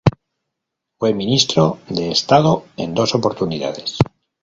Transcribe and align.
Fue 0.97 1.13
ministro 1.13 1.77
de 1.87 2.09
Estado 2.09 2.65
en 2.75 2.95
dos 2.95 3.13
oportunidades. 3.13 3.99